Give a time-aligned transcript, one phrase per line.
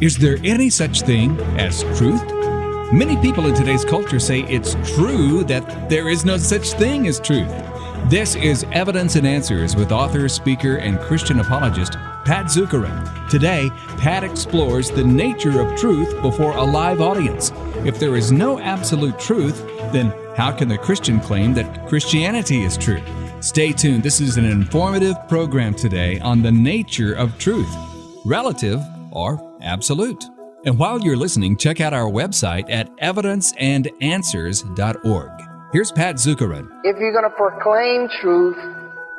[0.00, 2.22] Is there any such thing as truth?
[2.92, 7.18] Many people in today's culture say it's true that there is no such thing as
[7.18, 7.50] truth.
[8.08, 13.28] This is Evidence and Answers with author, speaker, and Christian apologist Pat Zukeran.
[13.28, 17.50] Today, Pat explores the nature of truth before a live audience.
[17.84, 22.78] If there is no absolute truth, then how can the Christian claim that Christianity is
[22.78, 23.02] true?
[23.40, 24.04] Stay tuned.
[24.04, 27.74] This is an informative program today on the nature of truth,
[28.24, 28.80] relative
[29.10, 30.24] or absolute.
[30.64, 35.30] And while you're listening, check out our website at evidenceandanswers.org.
[35.72, 36.68] Here's Pat Zukeran.
[36.82, 38.56] If you're going to proclaim truth,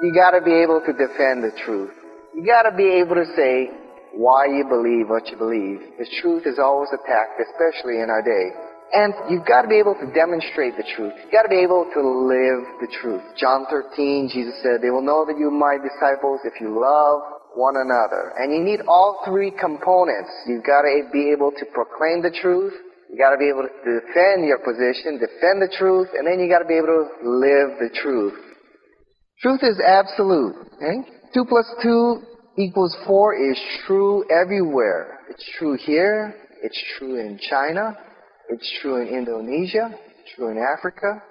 [0.02, 1.92] you got to be able to defend the truth.
[2.36, 3.70] You got to be able to say
[4.14, 5.80] why you believe what you believe.
[5.98, 8.52] The truth is always attacked, especially in our day.
[8.92, 11.14] And you've got to be able to demonstrate the truth.
[11.24, 13.22] You've got to be able to live the truth.
[13.38, 17.76] John 13, Jesus said, They will know that you're my disciples if you love one
[17.78, 18.34] another.
[18.38, 20.30] And you need all three components.
[20.48, 22.74] You've got to be able to proclaim the truth.
[23.10, 26.48] You got to be able to defend your position, defend the truth, and then you
[26.48, 28.38] got to be able to live the truth.
[29.42, 30.56] Truth is absolute.
[30.78, 31.10] Okay?
[31.34, 32.22] Two plus two
[32.58, 35.20] equals four is true everywhere.
[35.30, 36.36] It's true here.
[36.62, 37.98] It's true in China.
[38.50, 39.96] It's true in Indonesia.
[40.36, 41.24] True in Africa.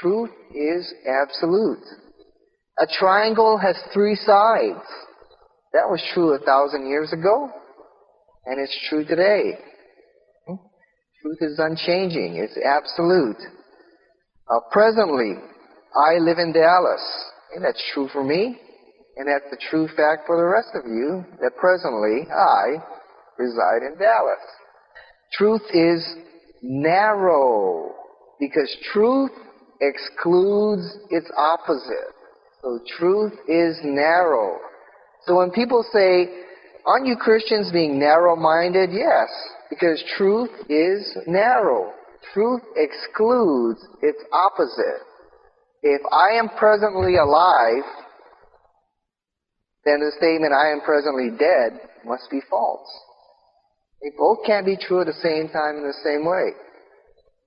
[0.00, 1.84] Truth is absolute.
[2.78, 4.84] A triangle has three sides.
[5.72, 7.48] That was true a thousand years ago,
[8.46, 9.52] and it's true today.
[11.22, 13.40] Truth is unchanging, it's absolute.
[14.50, 15.34] Uh, presently,
[15.94, 17.02] I live in Dallas,
[17.54, 18.58] and that's true for me,
[19.16, 22.82] and that's the true fact for the rest of you, that presently I
[23.38, 24.42] reside in Dallas.
[25.34, 26.16] Truth is
[26.62, 27.92] narrow,
[28.40, 29.30] because truth
[29.80, 32.14] excludes its opposite.
[32.62, 34.58] So truth is narrow.
[35.26, 36.28] So when people say,
[36.86, 38.90] aren't you Christians being narrow minded?
[38.92, 39.28] Yes,
[39.68, 41.92] because truth is narrow.
[42.32, 45.04] Truth excludes its opposite.
[45.82, 47.84] If I am presently alive,
[49.84, 52.88] then the statement I am presently dead must be false.
[54.02, 56.52] They both can't be true at the same time in the same way.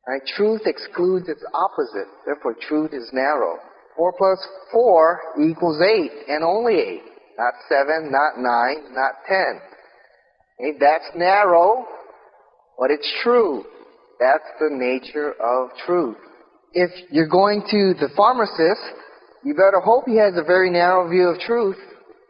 [0.08, 0.22] Right?
[0.36, 2.08] Truth excludes its opposite.
[2.26, 3.58] Therefore, truth is narrow.
[3.96, 5.20] 4 plus 4
[5.50, 9.62] equals 8, and only 8 not seven, not nine, not ten.
[10.80, 11.86] That's narrow,
[12.78, 13.66] but it's true.
[14.20, 16.18] That's the nature of truth.
[16.74, 18.82] If you're going to the pharmacist,
[19.44, 21.78] you better hope he has a very narrow view of truth,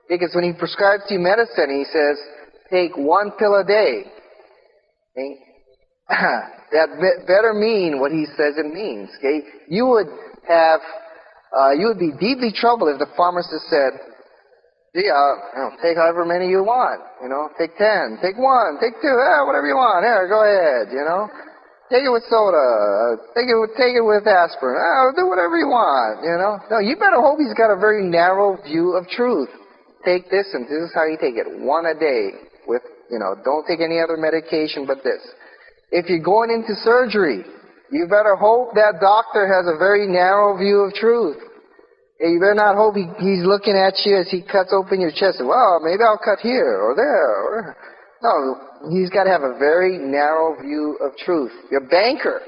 [0.10, 2.18] because when he prescribes you medicine, he says,
[2.72, 4.06] take one pill a day.
[6.74, 6.90] That
[7.28, 9.08] better mean what he says it means.
[9.20, 9.42] Okay?
[9.70, 10.08] You would
[10.48, 10.82] have,
[11.56, 13.94] uh, you would be deeply troubled if the pharmacist said,
[14.94, 17.02] gee, you know, take however many you want.
[17.22, 20.06] You know, take ten, take one, take two, eh, whatever you want.
[20.06, 20.94] Here, go ahead.
[20.94, 21.30] You know,
[21.90, 24.78] take it with soda, take it with take it with aspirin.
[24.78, 26.22] Oh, do whatever you want.
[26.22, 29.50] You know, no, you better hope he's got a very narrow view of truth.
[30.06, 32.54] Take this, and this is how you take it: one a day.
[32.70, 35.20] With you know, don't take any other medication but this.
[35.92, 37.46] If you're going into surgery,
[37.92, 41.38] you better hope that doctor has a very narrow view of truth.
[42.24, 45.44] You better not hope he, he's looking at you as he cuts open your chest.
[45.44, 47.28] Well, maybe I'll cut here or there.
[47.44, 47.76] Or,
[48.24, 51.52] no, he's got to have a very narrow view of truth.
[51.70, 52.40] Your banker,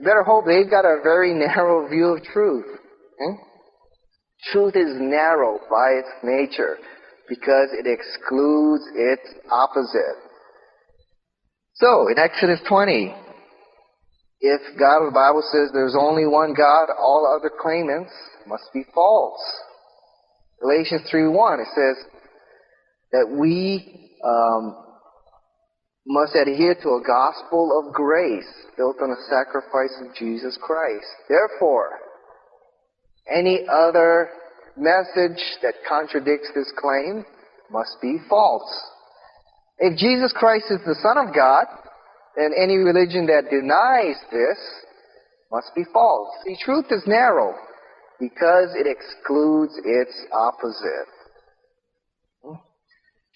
[0.00, 2.64] you better hope they've got a very narrow view of truth.
[3.20, 3.36] Hmm?
[4.50, 6.78] Truth is narrow by its nature
[7.28, 10.16] because it excludes its opposite.
[11.74, 13.14] So, in Exodus 20,
[14.40, 18.12] if God, of the Bible says there's only one God, all other claimants
[18.46, 19.40] must be false.
[20.60, 22.06] Galatians 3.1, it says
[23.12, 24.76] that we um,
[26.06, 31.06] must adhere to a gospel of grace built on the sacrifice of Jesus Christ.
[31.28, 31.90] Therefore,
[33.30, 34.30] any other
[34.76, 37.24] message that contradicts this claim
[37.70, 38.68] must be false.
[39.78, 41.66] If Jesus Christ is the Son of God,
[42.36, 44.58] then any religion that denies this
[45.50, 46.28] must be false.
[46.44, 47.54] See, truth is narrow
[48.20, 51.08] because it excludes its opposite.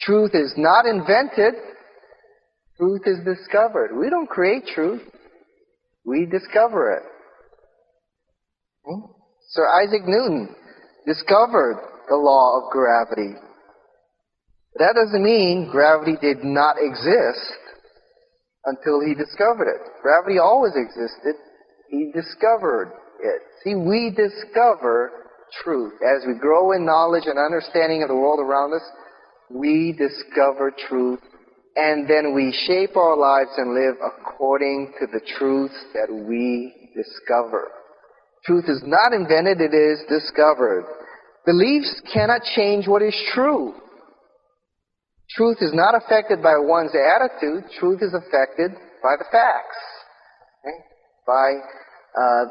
[0.01, 1.55] Truth is not invented,
[2.77, 3.99] truth is discovered.
[3.99, 5.03] We don't create truth,
[6.05, 7.03] we discover it.
[9.51, 10.55] Sir Isaac Newton
[11.07, 11.77] discovered
[12.09, 13.35] the law of gravity.
[14.77, 17.59] That doesn't mean gravity did not exist
[18.65, 19.81] until he discovered it.
[20.03, 21.35] Gravity always existed.
[21.91, 22.93] He discovered
[23.23, 23.43] it.
[23.65, 25.12] See, we discover
[25.62, 25.94] truth.
[26.03, 28.82] As we grow in knowledge and understanding of the world around us,
[29.50, 31.20] we discover truth
[31.76, 37.70] and then we shape our lives and live according to the truths that we discover.
[38.44, 40.85] Truth is not invented, it is discovered.
[41.47, 43.75] Beliefs cannot change what is true.
[45.31, 48.73] Truth is not affected by one's attitude, truth is affected
[49.03, 49.79] by the facts,
[50.64, 50.76] okay?
[51.26, 51.53] by
[52.19, 52.44] uh,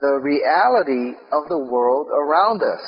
[0.00, 2.80] the reality of the world around us.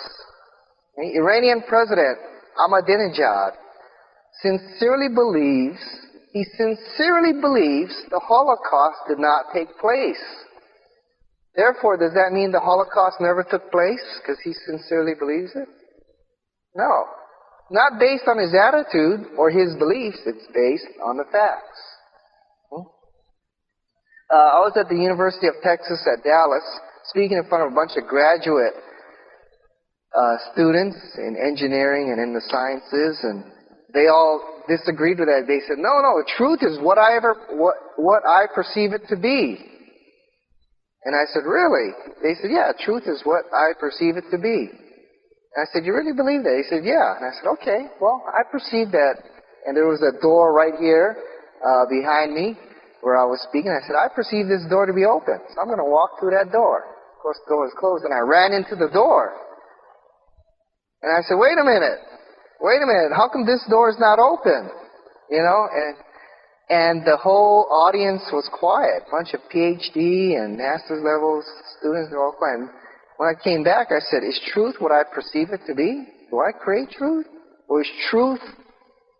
[0.97, 2.19] The Iranian President
[2.59, 3.53] Ahmadinejad
[4.41, 5.81] sincerely believes,
[6.33, 10.21] he sincerely believes the Holocaust did not take place.
[11.55, 15.69] Therefore, does that mean the Holocaust never took place because he sincerely believes it?
[16.75, 17.05] No.
[17.71, 21.81] Not based on his attitude or his beliefs, it's based on the facts.
[22.73, 22.89] Hmm?
[24.33, 26.65] Uh, I was at the University of Texas at Dallas
[27.11, 28.75] speaking in front of a bunch of graduate
[30.13, 33.45] uh, students in engineering and in the sciences, and
[33.95, 35.49] they all disagreed with that.
[35.49, 39.09] They said, "No, no, the truth is what I ever what what I perceive it
[39.09, 39.57] to be."
[41.05, 44.69] And I said, "Really?" They said, "Yeah, truth is what I perceive it to be."
[44.69, 48.23] And I said, "You really believe that?" He said, "Yeah." And I said, "Okay, well,
[48.29, 49.17] I perceive that."
[49.67, 51.17] And there was a door right here
[51.65, 52.59] uh, behind me
[53.01, 53.73] where I was speaking.
[53.73, 56.37] I said, "I perceive this door to be open, so I'm going to walk through
[56.37, 56.92] that door."
[57.23, 59.31] Course, the door was closed, and I ran into the door.
[61.03, 62.03] And I said, "Wait a minute."
[62.63, 64.71] wait a minute, how come this door is not open?
[65.29, 65.97] You know, and
[66.71, 69.03] and the whole audience was quiet.
[69.09, 71.45] A bunch of PhD and master's levels
[71.79, 72.61] students were all quiet.
[72.61, 72.71] And
[73.19, 76.07] when I came back, I said, is truth what I perceive it to be?
[76.31, 77.27] Do I create truth?
[77.69, 78.41] Or is truth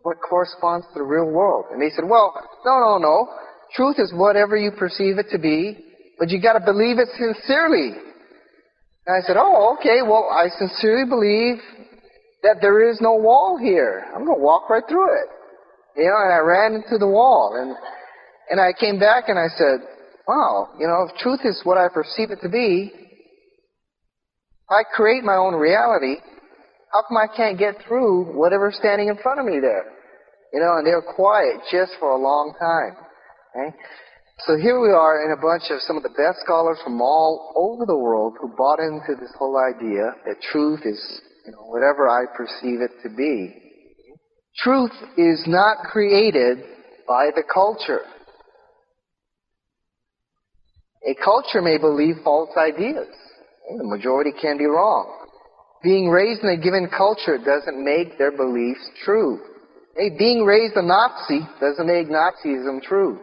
[0.01, 1.65] what corresponds to the real world?
[1.71, 2.33] And they said, well,
[2.65, 3.29] no, no, no.
[3.75, 5.77] Truth is whatever you perceive it to be,
[6.23, 7.91] but you got to believe it sincerely.
[7.91, 11.59] And I said, oh, okay, well, I sincerely believe
[12.43, 14.05] that there is no wall here.
[14.15, 15.27] I'm going to walk right through it.
[15.97, 17.59] You know, and I ran into the wall.
[17.59, 17.75] And,
[18.49, 19.83] and I came back and I said,
[20.25, 22.93] wow, you know, if truth is what I perceive it to be,
[24.69, 26.21] I create my own reality.
[26.93, 29.91] How come I can't get through whatever's standing in front of me there?
[30.53, 32.95] You know, and they're quiet just for a long time.
[33.51, 33.75] Okay?
[34.39, 37.53] So here we are in a bunch of some of the best scholars from all
[37.55, 40.99] over the world who bought into this whole idea that truth is
[41.45, 43.53] you know, whatever I perceive it to be.
[44.57, 46.59] Truth is not created
[47.07, 48.01] by the culture.
[51.07, 53.07] A culture may believe false ideas.
[53.77, 55.27] The majority can be wrong.
[55.83, 59.39] Being raised in a given culture doesn't make their beliefs true.
[59.95, 63.19] Hey, being raised a Nazi doesn't make Nazism true.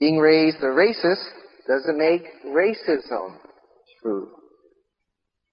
[0.00, 1.24] Being raised a racist
[1.66, 3.38] doesn't make racism
[4.02, 4.28] true.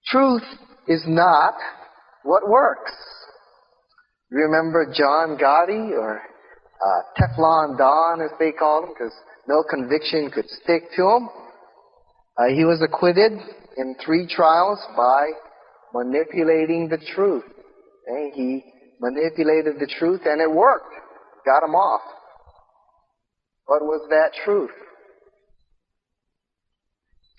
[0.08, 0.44] Truth
[0.88, 1.54] is not
[2.24, 2.92] what works.
[4.30, 9.14] Remember John Gotti or uh, Teflon Don, as they called him, because
[9.48, 11.30] no conviction could stick to him.
[12.38, 13.34] Uh, he was acquitted
[13.78, 15.28] in three trials by
[15.94, 17.44] manipulating the truth.
[18.10, 18.32] Okay?
[18.34, 18.64] He
[19.00, 20.94] manipulated the truth and it worked.
[21.46, 22.02] Got him off.
[23.72, 24.70] What was that truth?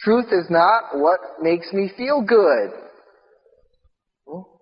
[0.01, 2.71] Truth is not what makes me feel good.
[4.27, 4.59] Oh.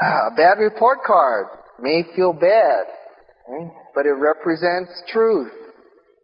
[0.00, 1.48] Ah, a bad report card
[1.82, 2.84] may feel bad,
[3.94, 5.52] but it represents truth.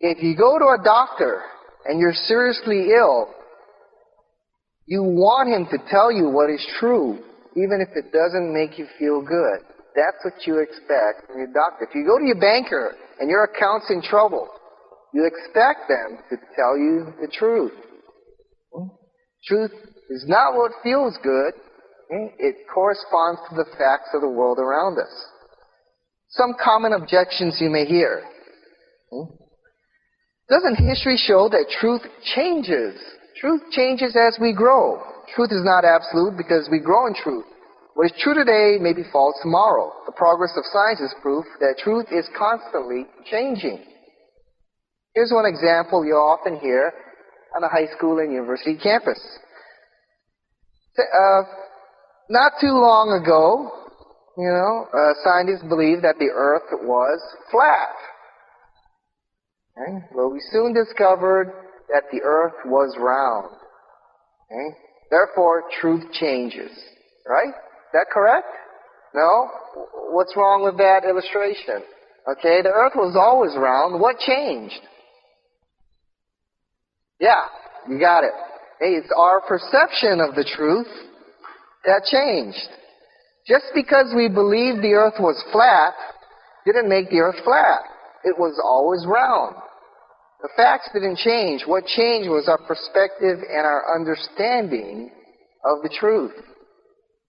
[0.00, 1.42] If you go to a doctor
[1.84, 3.28] and you're seriously ill,
[4.86, 7.18] you want him to tell you what is true,
[7.56, 9.68] even if it doesn't make you feel good.
[9.98, 11.90] That's what you expect from your doctor.
[11.90, 14.46] If you go to your banker and your account's in trouble,
[15.12, 17.74] you expect them to tell you the truth.
[19.44, 19.72] Truth
[20.10, 21.52] is not what feels good,
[22.38, 25.10] it corresponds to the facts of the world around us.
[26.28, 28.22] Some common objections you may hear.
[30.48, 32.02] Doesn't history show that truth
[32.36, 32.94] changes?
[33.40, 35.02] Truth changes as we grow.
[35.34, 37.44] Truth is not absolute because we grow in truth.
[37.98, 39.90] What is true today may be false tomorrow.
[40.06, 43.82] The progress of science is proof that truth is constantly changing.
[45.16, 46.92] Here's one example you often hear
[47.56, 49.18] on a high school and university campus.
[50.96, 51.42] Uh,
[52.30, 53.68] not too long ago,
[54.38, 57.18] you know, uh, scientists believed that the Earth was
[57.50, 57.98] flat.
[59.74, 60.06] Okay?
[60.14, 61.52] Well, we soon discovered
[61.92, 63.50] that the Earth was round.
[64.46, 64.78] Okay?
[65.10, 66.70] Therefore, truth changes.
[67.26, 67.54] Right?
[67.92, 68.46] That correct?
[69.14, 69.48] No?
[70.10, 71.82] What's wrong with that illustration?
[72.30, 74.00] Okay, the Earth was always round.
[74.00, 74.80] What changed?
[77.20, 77.44] Yeah,
[77.88, 78.32] you got it.
[78.80, 80.86] Hey, it's our perception of the truth
[81.84, 82.68] that changed.
[83.46, 85.94] Just because we believed the earth was flat
[86.66, 87.80] didn't make the earth flat.
[88.24, 89.56] It was always round.
[90.42, 91.62] The facts didn't change.
[91.66, 95.10] What changed was our perspective and our understanding
[95.64, 96.34] of the truth.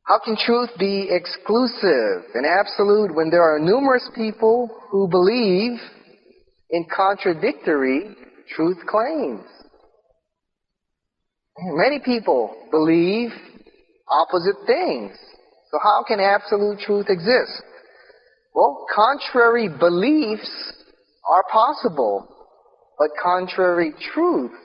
[0.10, 5.80] How can truth be exclusive and absolute when there are numerous people who believe
[6.72, 8.16] in contradictory
[8.56, 9.46] truth claims?
[11.60, 13.30] Many people believe
[14.08, 15.12] opposite things.
[15.70, 17.62] So how can absolute truth exist?
[18.56, 20.74] Well, contrary beliefs
[21.30, 22.28] are possible,
[22.98, 24.56] but contrary truths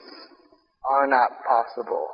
[0.89, 2.07] are not possible.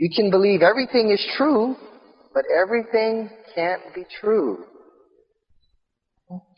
[0.00, 1.76] You can believe everything is true,
[2.32, 4.64] but everything can't be true.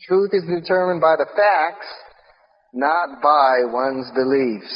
[0.07, 1.87] Truth is determined by the facts,
[2.73, 4.73] not by one's beliefs.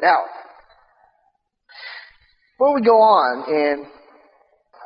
[0.00, 0.18] Now,
[2.56, 3.84] before we go on, and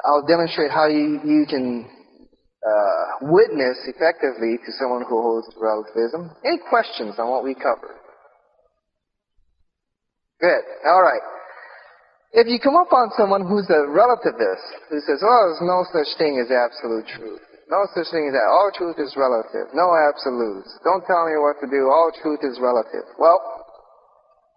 [0.07, 1.87] I'll demonstrate how you, you can
[2.67, 6.31] uh, witness effectively to someone who holds relativism.
[6.47, 8.02] Any questions on what we covered?
[10.43, 10.67] Good.
[10.91, 11.23] All right.
[12.35, 16.11] If you come up on someone who's a relativist, who says, oh, there's no such
[16.19, 17.39] thing as absolute truth.
[17.71, 18.51] No such thing as that.
[18.51, 19.71] All truth is relative.
[19.71, 20.67] No absolutes.
[20.83, 21.87] Don't tell me what to do.
[21.87, 23.07] All truth is relative.
[23.23, 23.39] Well,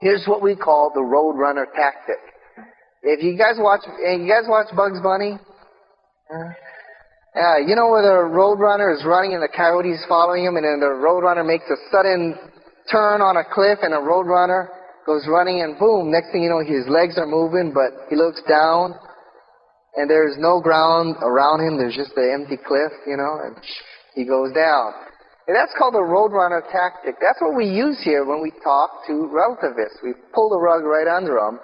[0.01, 2.19] here's what we call the roadrunner tactic.
[3.03, 5.37] If you guys watch, you guys watch Bugs Bunny?
[6.33, 6.49] Uh,
[7.35, 10.79] yeah, you know where the roadrunner is running and the coyote's following him, and then
[10.79, 12.33] the roadrunner makes a sudden
[12.89, 14.74] turn on a cliff, and the roadrunner
[15.05, 16.11] goes running, and boom!
[16.11, 18.95] Next thing you know, his legs are moving, but he looks down,
[19.95, 21.77] and there's no ground around him.
[21.77, 23.55] There's just the empty cliff, you know, and
[24.15, 24.93] he goes down.
[25.47, 27.15] And that's called the roadrunner tactic.
[27.21, 30.01] That's what we use here when we talk to relativists.
[30.01, 31.59] We pull the rug right under them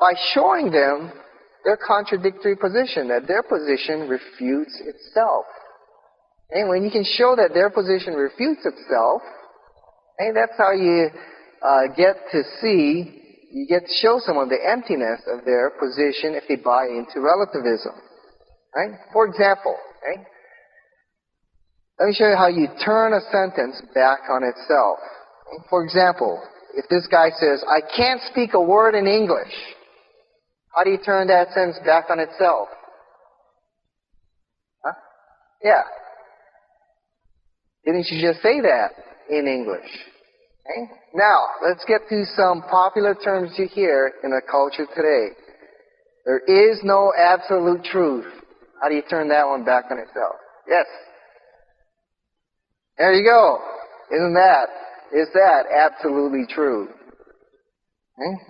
[0.00, 1.12] by showing them
[1.64, 5.44] their contradictory position, that their position refutes itself.
[6.50, 9.22] And when you can show that their position refutes itself,
[10.18, 11.10] and that's how you
[11.62, 13.20] uh, get to see,
[13.52, 17.92] you get to show someone the emptiness of their position if they buy into relativism.
[18.74, 18.92] Right?
[19.12, 19.76] For example,
[21.98, 24.98] let me show you how you turn a sentence back on itself.
[25.68, 26.42] For example,
[26.74, 29.52] if this guy says, I can't speak a word in English,
[30.74, 32.68] how do you turn that sentence back on itself?
[34.84, 34.92] Huh?
[35.62, 35.82] Yeah.
[37.84, 38.92] Didn't you just say that
[39.28, 39.90] in English?
[40.70, 40.90] Okay?
[41.14, 45.34] Now, let's get to some popular terms you hear in the culture today.
[46.24, 48.26] There is no absolute truth.
[48.80, 50.36] How do you turn that one back on itself?
[50.68, 50.86] Yes.
[52.98, 53.58] There you go.
[54.14, 54.68] Isn't that?
[55.12, 56.84] Is that absolutely true?
[58.18, 58.42] Okay?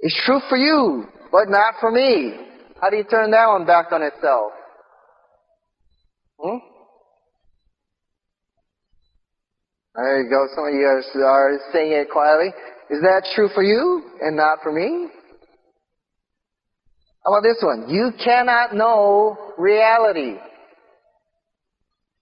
[0.00, 2.34] It's true for you but not for me.
[2.80, 4.52] How do you turn that one back on itself?
[6.38, 6.58] Hmm?
[9.94, 10.46] There you go.
[10.54, 12.48] Some of you are saying it quietly.
[12.90, 15.08] Is that true for you and not for me?
[17.24, 17.88] How about this one?
[17.88, 20.36] You cannot know reality.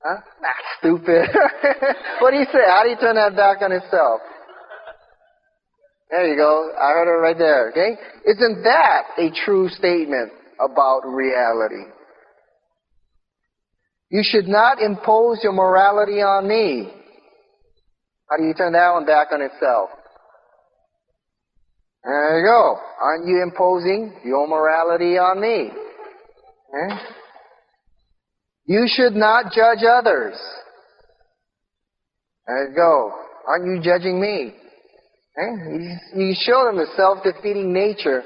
[0.02, 0.16] Huh?
[0.40, 1.28] That's stupid.
[2.20, 2.60] what do you say?
[2.66, 4.20] How do you turn that back on itself?
[6.10, 6.72] There you go.
[6.76, 7.70] I heard it right there.
[7.70, 7.96] Okay?
[8.26, 11.84] Isn't that a true statement about reality?
[14.10, 16.99] You should not impose your morality on me.
[18.30, 19.90] How do you turn that one back on itself?
[22.04, 22.78] There you go.
[23.02, 25.70] Aren't you imposing your morality on me?
[26.68, 27.02] Okay?
[28.66, 30.36] You should not judge others.
[32.46, 33.12] There you go.
[33.48, 34.54] Aren't you judging me?
[35.36, 35.96] Okay?
[36.16, 38.22] You show them the self-defeating nature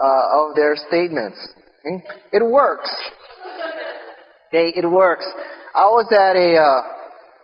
[0.00, 1.38] uh, of their statements.
[1.86, 2.04] Okay?
[2.32, 2.94] It works.
[4.48, 5.26] Okay, it works.
[5.74, 6.82] I was at a uh,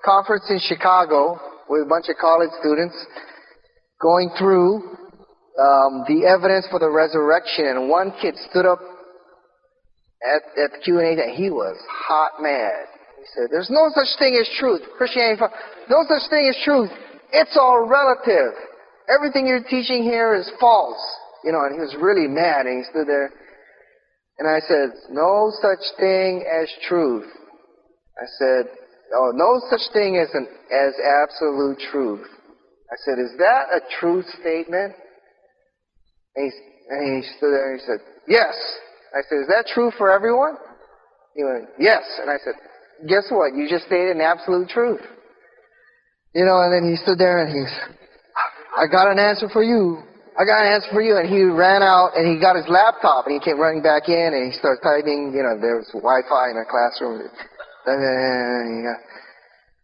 [0.04, 2.98] conference in Chicago with a bunch of college students
[4.02, 4.82] going through
[5.56, 8.80] um, the evidence for the resurrection, and one kid stood up
[10.26, 12.90] at, at the Q&A and he was hot mad.
[13.18, 14.82] He said, there's no such thing as truth.
[14.98, 15.40] Christianity,
[15.88, 16.90] no such thing as truth.
[17.32, 18.58] It's all relative
[19.10, 21.02] everything you're teaching here is false.
[21.44, 23.32] You know, and he was really mad and he stood there.
[24.38, 27.28] And I said, no such thing as truth.
[28.16, 28.64] I said,
[29.14, 32.26] oh, no such thing as, an, as absolute truth.
[32.90, 34.95] I said, is that a truth statement?
[36.35, 36.50] And he,
[36.90, 38.55] and he stood there and he said, yes.
[39.14, 40.57] I said, is that true for everyone?
[41.35, 42.02] He went, yes.
[42.21, 42.55] And I said,
[43.09, 43.55] guess what?
[43.55, 45.02] You just stated an absolute truth.
[46.35, 47.62] You know, and then he stood there and he
[48.79, 50.02] I got an answer for you.
[50.38, 51.19] I got an answer for you.
[51.19, 54.31] And he ran out and he got his laptop and he came running back in
[54.31, 57.26] and he started typing, you know, there was Wi-Fi in our classroom.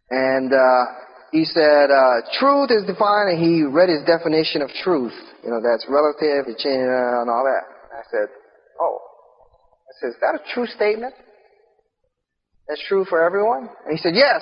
[0.09, 0.85] And, uh,
[1.31, 5.13] he said, uh, truth is defined, and he read his definition of truth.
[5.43, 7.65] You know, that's relative, and all that.
[7.91, 8.29] I said,
[8.79, 8.99] oh.
[9.87, 11.13] I said, is that a true statement?
[12.67, 13.69] That's true for everyone?
[13.85, 14.41] And he said, yes.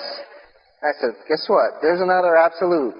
[0.82, 1.80] I said, guess what?
[1.82, 2.94] There's another absolute.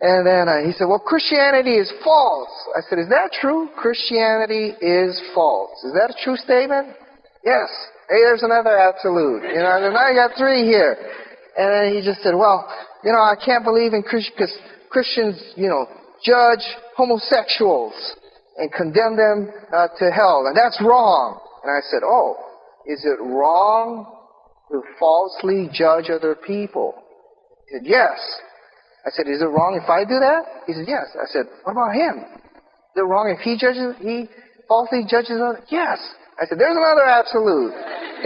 [0.00, 2.50] And then uh, he said, well, Christianity is false.
[2.76, 3.68] I said, is that true?
[3.76, 5.70] Christianity is false.
[5.84, 6.96] Is that a true statement?
[7.44, 7.68] Yes.
[8.08, 9.42] Hey, there's another absolute.
[9.48, 10.96] You know, and I got three here.
[11.56, 12.68] And then he just said, well,
[13.02, 14.58] you know, I can't believe in Christians because
[14.90, 15.86] Christians, you know,
[16.24, 16.64] judge
[16.96, 17.94] homosexuals
[18.56, 21.40] and condemn them uh, to hell, and that's wrong.
[21.62, 22.36] And I said, oh,
[22.86, 24.06] is it wrong
[24.70, 26.94] to falsely judge other people?
[27.68, 28.18] He said, yes.
[29.06, 30.64] I said, is it wrong if I do that?
[30.66, 31.04] He said, yes.
[31.14, 32.24] I said, what about him?
[32.24, 34.28] Is it wrong if he judges, he
[34.68, 35.64] falsely judges others?
[35.70, 35.98] Yes.
[36.40, 37.74] I said, there's another absolute.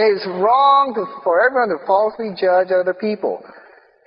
[0.00, 3.44] It's wrong to, for everyone to falsely judge other people.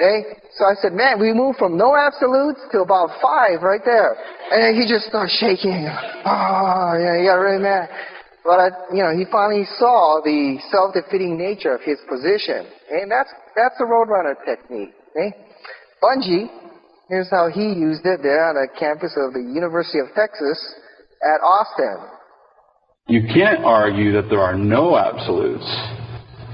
[0.02, 0.42] Okay?
[0.58, 4.18] So I said, man, we moved from no absolutes to about five right there.
[4.50, 5.86] And he just started shaking.
[6.26, 7.90] Oh, yeah, he got really mad.
[8.42, 12.66] But, I, you know, he finally saw the self-defeating nature of his position.
[12.90, 14.98] And that's, that's the Roadrunner technique.
[15.14, 15.30] Okay?
[16.02, 16.50] Bungee,
[17.06, 20.58] here's how he used it there on the campus of the University of Texas
[21.22, 22.02] at Austin.
[23.08, 25.66] You can't argue that there are no absolutes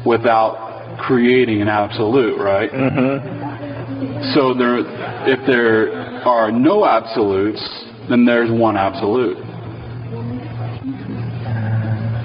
[0.05, 2.71] without creating an absolute, right?
[2.71, 4.33] Mm-hmm.
[4.33, 4.79] So there,
[5.27, 5.91] if there
[6.25, 7.61] are no absolutes,
[8.09, 9.37] then there's one absolute.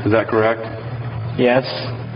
[0.06, 0.62] Is that correct?
[1.38, 1.64] Yes.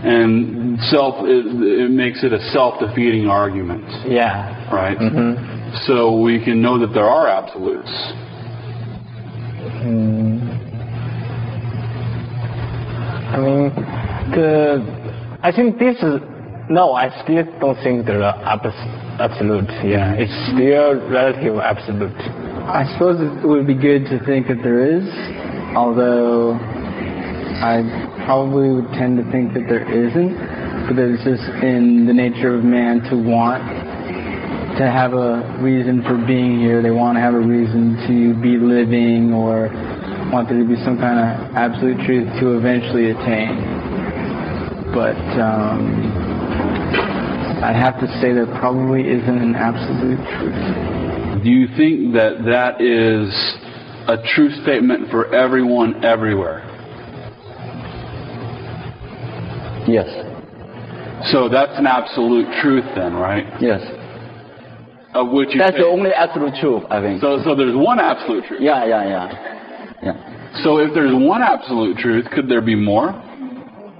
[0.03, 3.85] And self, it, it makes it a self-defeating argument.
[4.07, 4.73] Yeah.
[4.73, 4.97] Right.
[4.97, 5.75] Mm-hmm.
[5.85, 7.89] So we can know that there are absolutes.
[9.83, 10.46] Mm.
[13.37, 13.69] I mean,
[14.33, 14.81] the
[15.43, 16.17] I think this is
[16.69, 16.93] no.
[16.93, 19.69] I still don't think there are absolute.
[19.85, 22.17] Yeah, it's still relative absolute.
[22.65, 25.05] I suppose it would be good to think that there is,
[25.77, 26.57] although
[27.61, 27.85] I
[28.25, 30.33] probably would tend to think that there isn't.
[30.89, 33.61] But it's just in the nature of man to want
[34.81, 36.81] to have a reason for being here.
[36.81, 39.69] They want to have a reason to be living or
[40.31, 43.55] want there to be some kind of absolute truth to eventually attain.
[44.93, 46.11] But um,
[47.63, 51.43] I'd have to say there probably isn't an absolute truth.
[51.43, 53.29] Do you think that that is
[54.09, 56.63] a true statement for everyone everywhere?
[59.87, 60.07] Yes.
[61.31, 63.45] So that's an absolute truth then, right?
[63.61, 63.81] Yes.
[65.13, 67.21] Of which you That's think- the only absolute truth, I think.
[67.21, 68.61] So, so there's one absolute truth.
[68.61, 69.53] yeah, yeah, yeah.
[70.57, 70.63] Yeah.
[70.63, 73.11] So if there's one absolute truth, could there be more?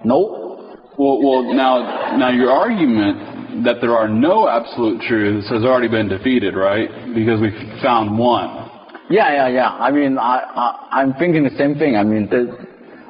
[0.04, 0.76] No.
[0.98, 6.10] Well, well, now, now your argument that there are no absolute truths has already been
[6.10, 6.90] defeated, right?
[7.14, 8.70] Because we found one.
[9.10, 9.70] Yeah, yeah, yeah.
[9.70, 11.96] I mean, I, I I'm thinking the same thing.
[11.96, 12.58] I mean, the,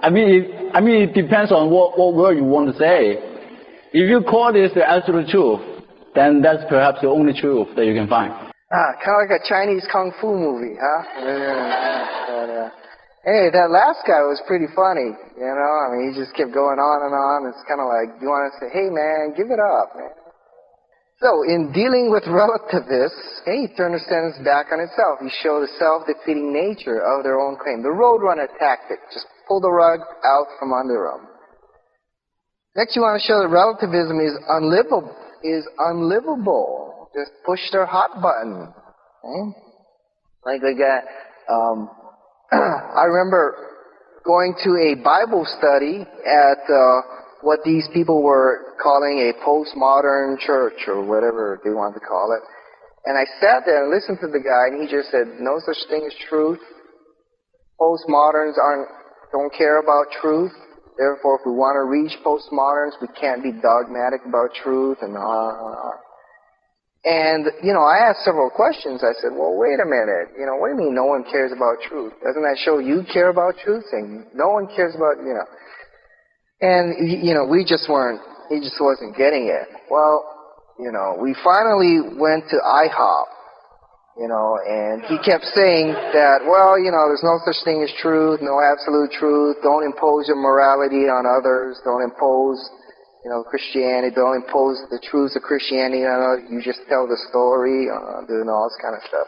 [0.03, 3.17] I mean, it, I mean, it depends on what what word you want to say.
[3.93, 5.61] If you call this the absolute truth,
[6.13, 8.31] then that's perhaps the only truth that you can find.
[8.71, 11.03] Ah, kind of like a Chinese kung fu movie, huh?
[12.27, 12.69] But, uh,
[13.27, 15.73] hey, that last guy was pretty funny, you know?
[15.83, 17.51] I mean, he just kept going on and on.
[17.51, 20.15] It's kind of like, you want to say, hey, man, give it up, man.
[21.19, 25.19] So, in dealing with relativists, the sentence back on itself.
[25.19, 27.83] He showed the self-defeating nature of their own claim.
[27.83, 29.03] The roadrunner tactic.
[29.11, 31.27] Just pull the rug out from under them.
[32.79, 35.11] Next, you want to show that relativism is unlivable.
[35.43, 37.09] Is unlivable.
[37.15, 38.71] Just push their hot button.
[39.25, 39.43] Okay?
[40.45, 41.03] Like they got.
[41.49, 41.89] Um,
[42.51, 43.67] I remember
[44.23, 47.01] going to a Bible study at uh,
[47.41, 52.43] what these people were calling a postmodern church or whatever they wanted to call it.
[53.05, 55.79] And I sat there and listened to the guy, and he just said, "No such
[55.89, 56.59] thing as truth.
[57.79, 58.87] Postmoderns aren't
[59.31, 60.51] don't care about truth.
[60.97, 65.51] Therefore, if we want to reach postmoderns, we can't be dogmatic about truth and on
[65.55, 66.06] and on.
[67.05, 69.03] And, you know, I asked several questions.
[69.03, 70.33] I said, well, wait a minute.
[70.37, 72.13] You know, what do you mean no one cares about truth?
[72.25, 73.85] Doesn't that show you care about truth?
[73.93, 75.47] And no one cares about, you know.
[76.59, 79.67] And, you know, we just weren't, he just wasn't getting it.
[79.89, 80.25] Well,
[80.79, 83.25] you know, we finally went to IHOP,
[84.17, 87.93] you know, and he kept saying that, well, you know, there's no such thing as
[88.01, 92.57] truth, no absolute truth, don't impose your morality on others, don't impose,
[93.27, 97.19] you know, Christianity, don't impose the truths of Christianity on others, you just tell the
[97.27, 99.27] story, uh, doing all this kind of stuff.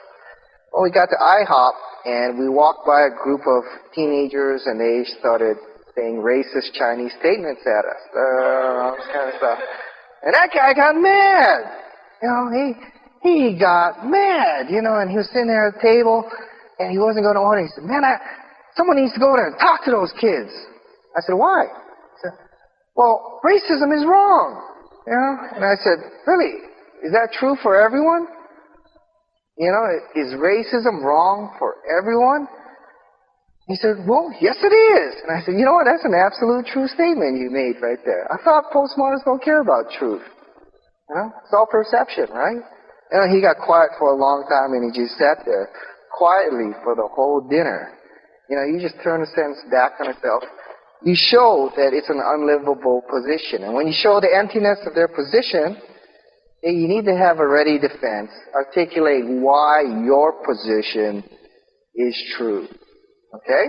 [0.71, 1.75] Well, we got to IHOP
[2.07, 5.59] and we walked by a group of teenagers and they started
[5.99, 7.99] saying racist Chinese statements at us.
[8.15, 9.59] Uh, all this kind of stuff.
[10.23, 11.59] And that guy got mad.
[12.23, 12.65] You know, he
[13.19, 16.23] he got mad, you know, and he was sitting there at the table
[16.79, 17.67] and he wasn't going to order.
[17.67, 18.15] He said, Man, I,
[18.79, 20.55] someone needs to go there and talk to those kids.
[21.11, 21.67] I said, Why?
[22.99, 24.59] Well, racism is wrong.
[25.07, 25.31] You know?
[25.55, 26.67] And I said, Really?
[26.99, 28.27] Is that true for everyone?
[29.55, 29.87] You know,
[30.19, 32.51] is racism wrong for everyone?
[33.71, 35.15] He said, Well, yes, it is.
[35.23, 35.87] And I said, You know what?
[35.87, 38.27] That's an absolute true statement you made right there.
[38.27, 40.27] I thought postmoderns don't care about truth.
[41.07, 42.59] You know, it's all perception, right?
[43.15, 45.71] Know, he got quiet for a long time and he just sat there
[46.11, 47.95] quietly for the whole dinner.
[48.51, 50.43] You know, you just turn the sentence back on itself.
[51.05, 53.63] You show that it's an unlivable position.
[53.63, 55.79] And when you show the emptiness of their position,
[56.61, 58.31] you need to have a ready defense.
[58.53, 61.23] Articulate why your position
[61.95, 62.67] is true.
[63.35, 63.65] Okay?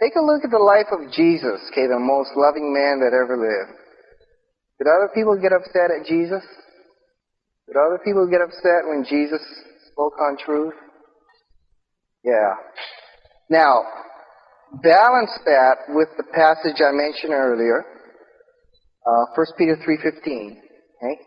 [0.00, 3.38] Take a look at the life of Jesus, okay, the most loving man that ever
[3.38, 3.78] lived.
[4.78, 6.42] Did other people get upset at Jesus?
[7.66, 9.40] Did other people get upset when Jesus
[9.92, 10.74] spoke on truth?
[12.24, 12.54] Yeah.
[13.48, 13.84] Now,
[14.82, 17.84] balance that with the passage I mentioned earlier,
[19.06, 20.56] uh, 1 Peter 3.15.
[20.56, 21.20] Okay?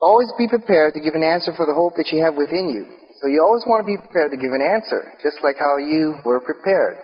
[0.00, 2.84] Always be prepared to give an answer for the hope that you have within you.
[3.22, 6.18] So you always want to be prepared to give an answer, just like how you
[6.24, 6.98] were prepared.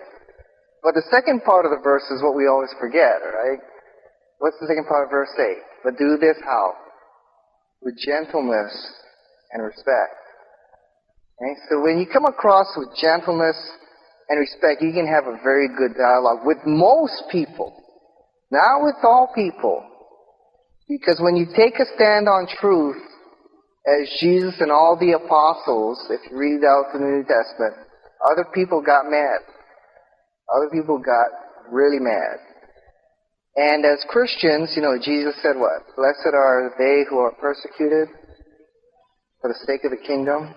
[0.83, 3.59] But the second part of the verse is what we always forget, right?
[4.39, 5.57] What's the second part of verse 8?
[5.83, 6.75] But do this how?
[7.81, 8.71] With gentleness
[9.51, 10.19] and respect.
[11.39, 11.55] Okay?
[11.71, 13.55] So when you come across with gentleness
[14.29, 17.75] and respect, you can have a very good dialogue with most people.
[18.51, 19.83] Not with all people.
[20.87, 22.97] Because when you take a stand on truth,
[23.85, 27.73] as Jesus and all the apostles, if you read out the New Testament,
[28.31, 29.41] other people got mad.
[30.55, 31.29] Other people got
[31.71, 32.37] really mad.
[33.55, 35.95] And as Christians, you know, Jesus said what?
[35.95, 38.09] Blessed are they who are persecuted
[39.41, 40.53] for the sake of the kingdom.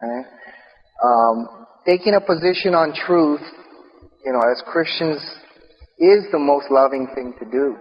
[0.00, 0.26] Right?
[1.02, 3.42] Um, taking a position on truth,
[4.24, 5.18] you know, as Christians,
[5.98, 7.76] is the most loving thing to do.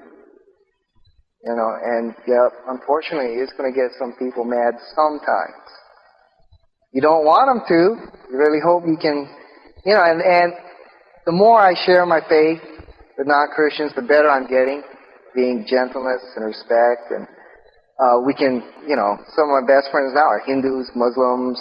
[1.43, 5.65] You know, and yeah, unfortunately, it's going to get some people mad sometimes.
[6.93, 7.81] You don't want them to.
[8.29, 9.25] You really hope you can,
[9.85, 10.53] you know, and, and
[11.25, 12.61] the more I share my faith
[13.17, 14.83] with non-Christians, the better I'm getting,
[15.33, 17.09] being gentleness and respect.
[17.09, 17.25] And
[17.97, 21.57] uh, we can, you know, some of my best friends now are Hindus, Muslims,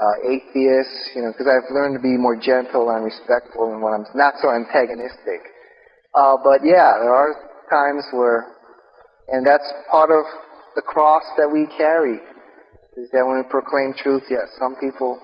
[0.00, 3.92] uh, atheists, you know, because I've learned to be more gentle and respectful and when
[3.92, 5.40] I'm not so antagonistic.
[6.14, 7.32] Uh, but yeah, there are
[7.70, 8.56] times where
[9.28, 10.22] and that's part of
[10.76, 12.22] the cross that we carry,
[12.96, 15.18] is that when we proclaim truth, yes, some people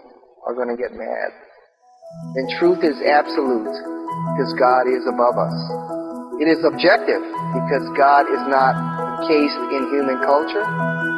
[0.46, 1.30] are going to get mad.
[2.34, 3.70] And truth is absolute,
[4.34, 5.54] because God is above us.
[6.42, 7.22] It is objective,
[7.54, 8.74] because God is not
[9.22, 10.66] encased in human culture.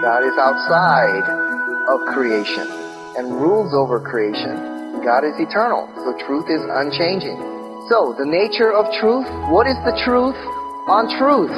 [0.05, 1.25] God is outside
[1.89, 5.03] of creation and rules over creation.
[5.05, 7.37] God is eternal, so truth is unchanging.
[7.91, 10.37] So, the nature of truth, what is the truth
[10.89, 11.53] on truth?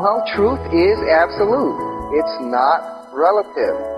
[0.00, 1.76] Well, truth is absolute.
[2.16, 3.97] It's not relative.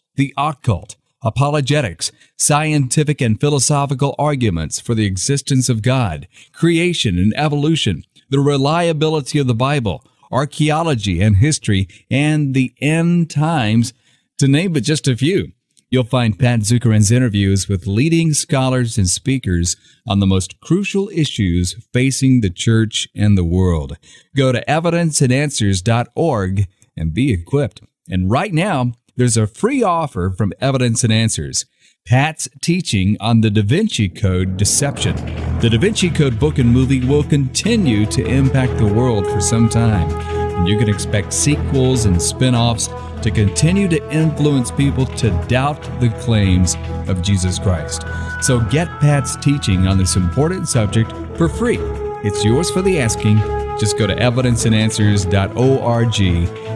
[0.21, 8.03] the occult, apologetics, scientific and philosophical arguments for the existence of God, creation and evolution,
[8.29, 13.93] the reliability of the Bible, archaeology and history, and the end times,
[14.37, 15.53] to name but just a few.
[15.89, 19.75] You'll find Pat Zukeran's interviews with leading scholars and speakers
[20.07, 23.97] on the most crucial issues facing the church and the world.
[24.35, 27.81] Go to evidenceandanswers.org and be equipped.
[28.07, 31.65] And right now, there's a free offer from Evidence and Answers.
[32.05, 35.15] Pat's teaching on the Da Vinci Code deception.
[35.59, 39.69] The Da Vinci Code book and movie will continue to impact the world for some
[39.69, 40.09] time,
[40.57, 42.89] and you can expect sequels and spin offs
[43.21, 46.75] to continue to influence people to doubt the claims
[47.07, 48.03] of Jesus Christ.
[48.41, 51.77] So get Pat's teaching on this important subject for free.
[52.23, 53.37] It's yours for the asking.
[53.79, 56.21] Just go to evidenceandanswers.org